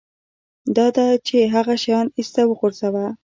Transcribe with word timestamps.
دا 0.75 0.87
ده 0.95 1.05
چې 1.27 1.37
هغه 1.55 1.73
شیان 1.83 2.07
ایسته 2.17 2.41
وغورځوه 2.45 3.05